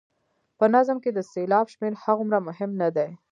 [0.59, 3.09] په نظم کې د سېلاب شمېر هغومره مهم نه دی.